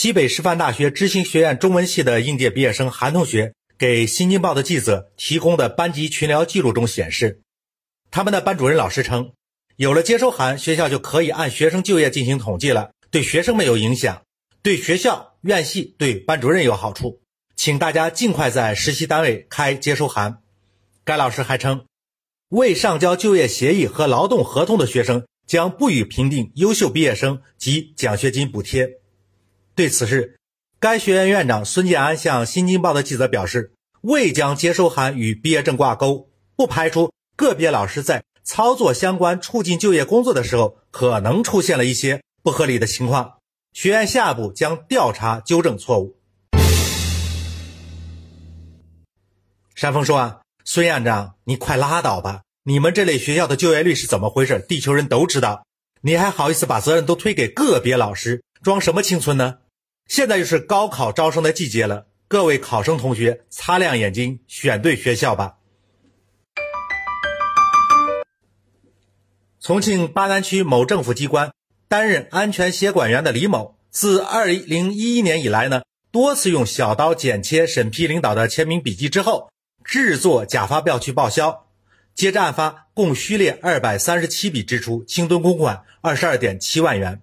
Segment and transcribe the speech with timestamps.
[0.00, 7.42] 西北师范大学知行学院中文系的应届毕业生韩同学给《新京报》的记者提供的班级群聊记录中显示，
[8.10, 9.32] 他们的班主任老师称，
[9.76, 14.22] 有了接收函，学校就可以按学生就业进行统计了，对学生没有影响，
[14.62, 17.20] 对学校、院系、对班主任有好处，
[17.54, 20.38] 请大家尽快在实习单位开接收函。
[21.04, 21.84] 该老师还称，
[22.48, 28.99] 未上交就业协议和劳动合同的学生将不予评定优秀毕业生及奖学金补贴。
[29.74, 30.38] 对此事，
[30.78, 43.34] 该学院院长孙建安向《新京报》的记者表示，未将接收函与毕业证挂钩，不排除个别老师在操作相关促进就业工作的时候，可能出现了一些不合理的情况。
[43.72, 46.16] 学院下一步将调查纠正错误。
[49.74, 52.42] 山峰说：“啊，孙院长，你快拉倒吧！
[52.64, 54.58] 你们这类学校的就业率是怎么回事？
[54.68, 55.64] 地球人都知道，
[56.02, 59.58] 你还好意思把责任都推给个别老师，装什么青春呢？”
[60.06, 65.58] 现在又是高考招生的季节了，各位考生同学，擦亮眼睛，选对学校吧。
[69.60, 71.52] 重庆巴南区某政府机关
[71.86, 79.52] 担任安全协管员的李某，自二零一一年以来呢，多次用小刀剪切审批领导的签名笔迹之后，
[79.84, 81.66] 制作假发票去报销。
[82.14, 87.22] 接着案发，共虚列二百三十七笔支出，清蹲公款二十二点七万元。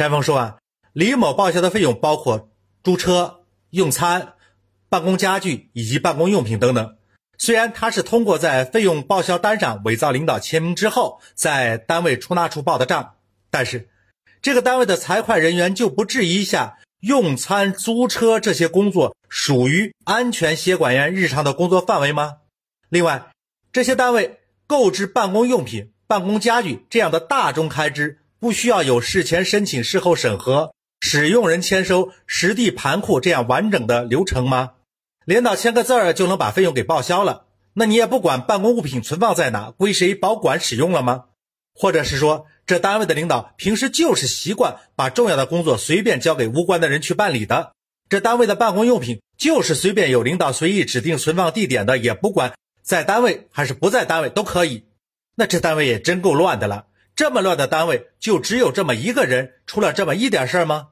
[0.00, 0.56] 山峰说啊，
[0.94, 2.48] 李某报销的费用包括
[2.82, 4.32] 租车、用餐、
[4.88, 6.96] 办公家具以及办公用品等等。
[7.36, 13.16] 虽然他是通过在费用报销单上伪造领导签名之后，在单位出纳处报的账，
[13.50, 13.90] 但是
[14.40, 22.38] 这个单位的财会人员就不质疑一下，用餐、租车这些工作属于安全协管员日常的工作范围吗？
[22.88, 23.32] 另外，
[23.70, 28.19] 这些单位购置办公用品、办公家具这样的大宗开支。
[28.40, 34.70] 不需要有事前申请、事后审核、使用人签收、实地盘库这样完整的流程吗？
[35.26, 37.44] 领导签个字儿就能把费用给报销了？
[37.74, 41.24] 那你也不管办公物品存放在哪、归谁保管使用了吗？
[41.74, 47.72] 或者是说，这单位的领导平时就是习惯把重要的工作随便交给无关的人去办理的？
[48.08, 54.86] 这单位的办公用品就是随便有领导随意指定存放地点的，也不管在单位还是不在单位都可以？
[55.36, 56.86] 那这单位也真够乱的了。
[57.20, 60.88] 这么乱的单位，就只有这么一个人，出了这么一点事儿吗？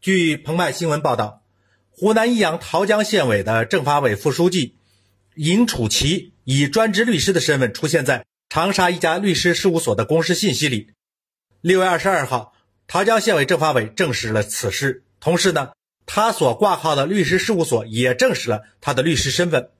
[0.00, 1.44] 据澎湃新闻报道，
[1.90, 4.74] 湖南益阳桃江县委的政法委副书记
[5.36, 10.90] 尹楚奇以专职律师的身份出现在长沙一家律师事务所的公示信息里。
[11.60, 12.54] 六月二十二号，
[12.88, 15.70] 桃江县委政法委证实了此事，同时呢，
[16.06, 19.70] 他所挂号的律师事务所也证实了他的律师身份。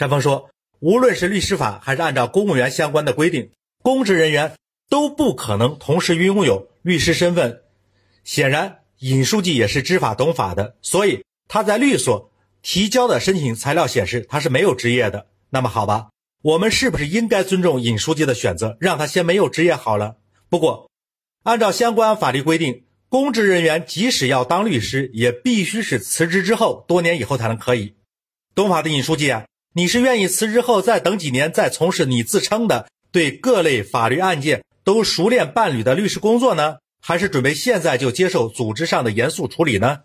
[0.00, 0.48] 山峰说
[0.80, 3.50] ：“无论是律师法，还是按照公务员相关的规定，
[3.82, 4.54] 公职人员
[4.88, 7.64] 都不可能同时拥有律师身份。
[8.24, 15.26] 显然，尹书记也是知法懂法的，所以他在律所提交的申请材料显示他是没有职业的。
[15.50, 16.08] 那么好吧，
[16.40, 20.16] 我们是不是应该尊重尹书记的选择，让他先没有职业好了？
[20.48, 20.90] 不过，
[21.42, 27.96] 按照相关法律规定，公职人员即使要当律师，也必须是辞职之后多年以后才能可以。
[28.54, 40.00] 懂法的尹书记啊！”你是愿意辞职后再等几年，再从事你自称的对各类法律案件都熟练办理的律师工作呢，还是准备现在就接受组织上的严肃处理呢？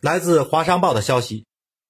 [0.00, 1.44] 来自华商报的消息，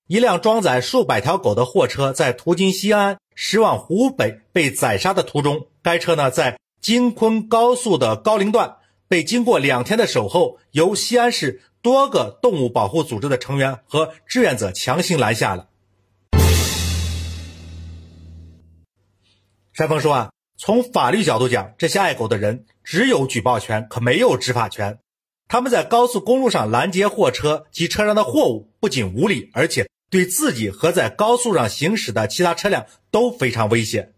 [0.09, 8.78] 一辆装载数百条狗的货车在途经西安驶往湖北被宰杀的途中，该车呢在京昆高速的高陵段
[9.09, 11.63] 被经过两天的守候，由西安市。
[11.81, 15.69] 多个动物保护组织的成员和志愿者强行拦下了。
[19.73, 24.99] 山峰说啊，从法律角度讲，这些爱狗的人只有举报权，可没有执法权。
[25.47, 34.15] 他们在高速公路上拦截货车及车上的货物，不仅无理，而且对自己和在高速上行驶的其他车辆都非常危险。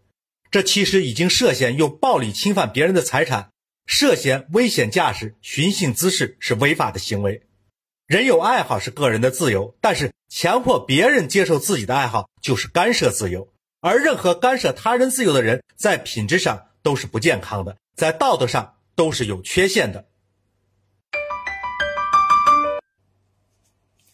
[0.49, 3.50] 这其实已经涉嫌用暴力侵犯别人的财产，
[3.85, 7.43] 涉嫌危险驾驶、寻衅滋事，是违法的行为。
[8.07, 20.05] 人有爱好是个人的自由，但是强迫别人接受自己的爱好就是干涉自由，而任何干涉他人自由的人，在品质上都是不健康的，在道德上都是有缺陷的。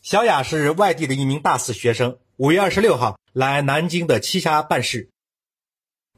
[0.02, 5.10] 小雅是外地的一名大四学生，五月二十六号来南京的栖霞办事，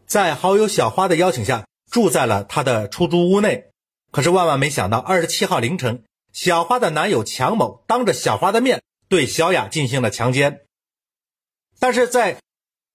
[0.05, 3.71] 在好友小花的邀请下，住在了他的出租屋内，
[4.11, 6.03] 可是万万没想到，二十七号凌晨。
[6.31, 10.61] 小花的男友强某当着小花的面对小雅进行了强奸，
[11.79, 12.37] 但是在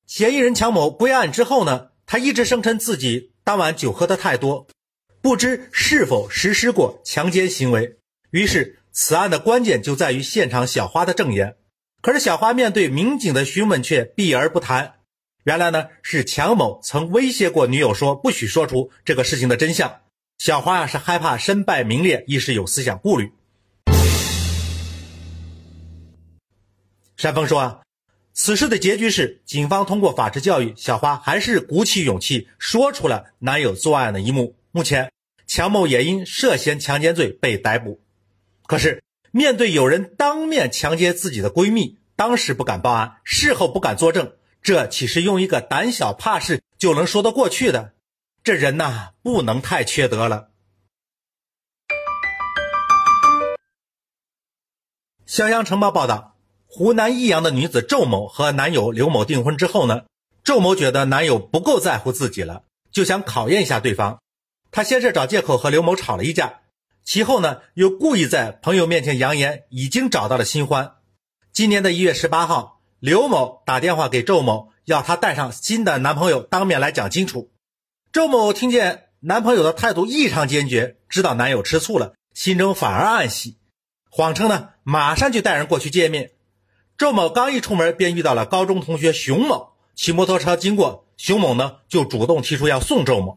[0.07, 4.69] 嫌疑人强某归案之后呢，他一直声称自己当晚酒喝的太多，
[5.21, 7.99] 不知是否实施过强奸行为。
[8.31, 11.57] 于是，此案的关键就在于现场小花的证言。
[12.01, 15.01] 可是，小花面对民警的询问却避而不谈。
[15.45, 20.01] 原来呢，是强某曾威胁过女友说不许说出这个事情的真相。
[20.39, 23.31] 小花啊，是害怕身败名裂，一时有思想顾虑。
[27.19, 27.81] 山峰说啊。
[28.33, 34.57] 此事的结局是，警方通过法制教育，小花还是鼓起勇气说出了男友作案的一幕。
[34.73, 35.13] 目前，
[35.47, 38.01] 强某也因涉嫌强奸罪被逮捕。
[38.67, 44.33] 可是，面对有人当面强奸自己的闺蜜，当时不敢报案，事后不敢作证，
[44.65, 47.93] 这岂是用一个胆小怕事就能说得过去的？
[48.43, 50.49] 这人呐，不能太缺德了。
[55.27, 56.33] 襄阳晨报报道。
[56.67, 60.07] 湖南益阳的女子周某和男友刘某订婚之后呢，
[60.43, 64.19] 周某觉得男友不够在乎自己了，就想考验一下对方。
[64.73, 66.63] 她先是找借口和刘某吵了一架，
[67.05, 70.97] 其后呢又故意在朋友面前扬言已经找到了新欢。
[71.53, 72.74] 今年的一月十八号，
[73.05, 77.51] 刘某打电话给周某，要她带上新的男朋友当面来讲清楚。
[78.11, 83.59] 周某听见男朋友的态度异常坚决，知道男友吃醋了，心中反而暗喜，
[84.09, 86.31] 谎称呢马上就带人过去见面。
[86.97, 93.37] 周某刚一出门，便遇到了高中同学熊某骑摩托车经过，熊某呢就主动提出要送周某。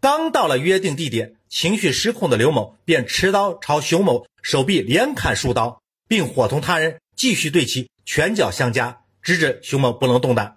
[0.00, 10.56] 刚到了约定地点，情绪失控的刘某便持刀朝熊某手臂连砍数刀，并伙同他人继续对其拳脚相加，直至熊某不能动弹。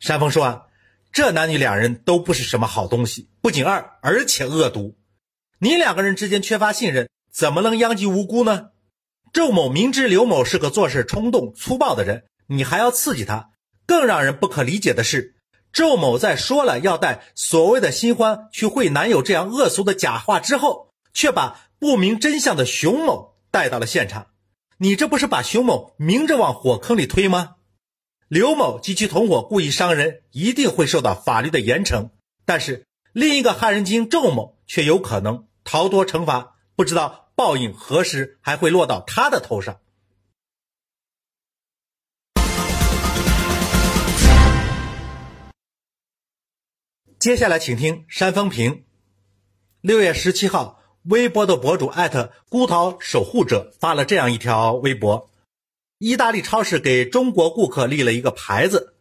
[0.00, 0.62] 山峰说啊，
[1.12, 4.96] 这男女两人都不是什么好东西，不仅二，而且恶毒。
[5.58, 7.08] 你两个人之间缺乏信任。
[7.30, 8.70] 怎么能殃及无辜呢？
[9.32, 13.50] 周某明知刘某是个做事冲动粗暴的人，你还要刺激他。
[13.86, 15.36] 更让人不可理解的是，
[15.72, 24.28] 周某在说了要带所谓的新欢去会男友这样恶俗的假话之后，却把不明真相的熊某带到了现场。
[24.78, 27.56] 你这不是把熊某明着往火坑里推吗？
[28.28, 32.10] 刘某及其同伙故意伤人，一定会受到法律的严惩。
[32.44, 37.26] 但是另一个害人精周某却有可能逃脱惩罚，不知道。
[37.38, 39.78] 报应何时还会落到他的头上？
[47.20, 48.84] 接下来，请听山峰评。
[49.80, 50.77] 六月十七号，
[51.08, 55.30] 微博的博主艾特孤岛守护者发了这样一条微博：
[55.96, 58.92] 意大利超市给中国顾客立了一个牌子，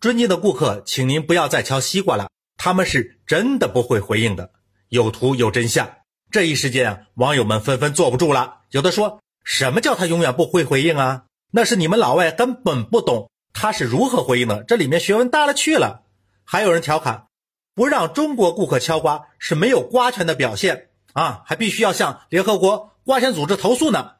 [0.00, 4.50] 尊敬的顾客，请您不要再敲西瓜了，他们是真的不会回应的。
[4.88, 5.88] 有图有真相。
[6.32, 8.62] 这一时间啊，网友们纷纷坐不住了。
[8.72, 11.26] 有的说什么叫他永远不会回应啊？
[11.52, 16.02] 那是你们老外根本不懂他是如何回应的，这里面学问大了去了。
[16.42, 17.28] 还有人调侃，
[17.72, 24.12] 不让中国顾客敲瓜是没有瓜权的表现啊，还必须要向联合国瓜权组织投诉呢。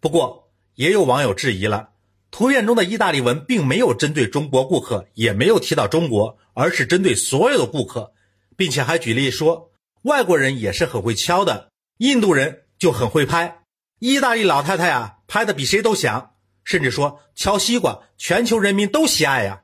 [0.00, 1.90] 不过也有网友质疑了，
[2.30, 8.12] 图片中的意大利文并没有针对中国顾客，也没有提到中国，而是针对所有的顾客，
[8.56, 9.70] 并且还举例说。
[10.02, 13.62] 外国人也是很会敲的，印度人就很会拍，
[14.00, 16.32] 意大利老太太啊拍的比谁都响，
[16.64, 19.62] 甚至说敲西瓜，全球人民都喜爱呀。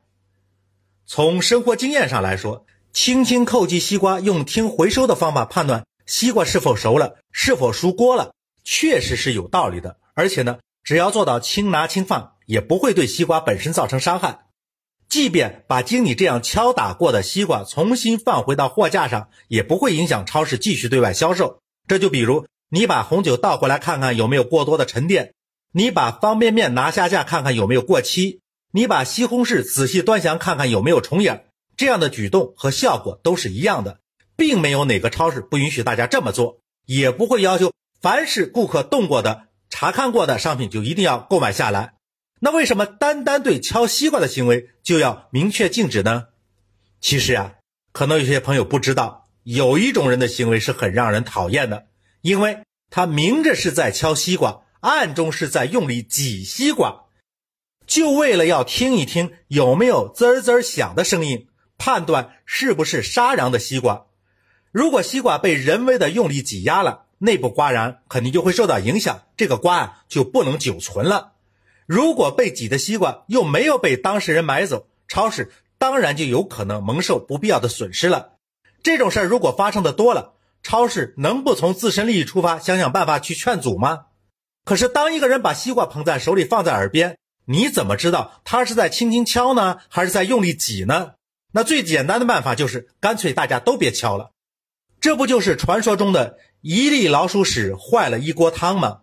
[1.06, 8.32] 从生活经验上来说，轻轻叩击西瓜，用听回收的方法判断西瓜是否熟了，是否熟锅了，
[8.64, 9.98] 确实是有道理的。
[10.14, 14.46] 而且呢，只要做到轻拿轻放，也不会对西瓜本身造成伤害。
[15.06, 21.60] 即便把经你这样敲打过的西瓜重新放回到货架上，也不会影响超市继续对外销售。
[21.86, 25.34] 这就比如你把红酒倒过来看看有没有过多的沉淀，
[25.72, 28.40] 你把方便面拿下架看看有没有过期，
[28.72, 31.44] 你把西红柿仔细端详看看有没有虫眼，
[31.76, 34.00] 这样的举动和效果都是一样的，
[34.38, 41.94] 并没有哪个超市不允许大家这么做，也不会要求凡是顾客动过的、查看过的商品就一定要购买下来。
[42.38, 46.28] 那为什么单单对敲西瓜的行为就要明确禁止呢？
[47.00, 47.56] 其实呀，
[47.90, 51.88] 可能有些朋友不知道，有一种人的行为是很让人讨厌的，
[52.20, 57.06] 因为他明着是在敲西瓜，暗中是在用力挤西瓜，
[57.88, 64.06] 就为了要听一听有没有滋儿滋儿响的声音，判断是不是沙瓤的西瓜。
[64.78, 71.32] 如果西瓜被人为的用力挤压了，内部瓜瓤肯定就会受到影响，这个瓜啊就不能久存了。
[71.84, 78.34] 如果被挤的西瓜又没有被当事人买走，超市当然就有可能蒙受不必要的损失了。
[78.80, 84.04] 这种事儿如果发生的多了，超市能不从自身利益出发想想办法去劝阻吗？
[84.64, 91.14] 可是当一个人把西瓜捧在手里放在耳边，你怎么知道他是在轻轻敲呢，还是在用力挤呢？
[91.50, 94.30] 那最简单的办法就是干脆大家都别敲了，
[95.00, 99.00] 这不就是传说中的一粒老鼠屎坏了一锅汤吗？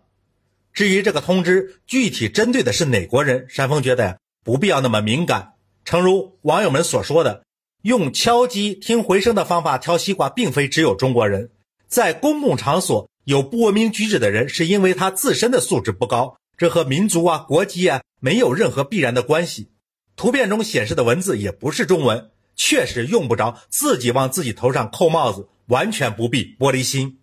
[0.72, 5.54] 至于这个通知具体针对的是哪国人，山峰觉得呀，不必要那么敏感。
[5.86, 7.44] 诚如网友们所说的，
[7.82, 11.50] 用敲击听回声的方法挑西瓜，并非只有中国人。
[11.88, 19.70] 在公共场所有不文明举止的人，是因为他自身的素质不高，这和民族啊、国籍啊没有任何必然的关系。
[20.14, 27.18] 图片中显示的文字也不是中文，确实用不着自己往自己头上扣帽子，完全不必玻璃心。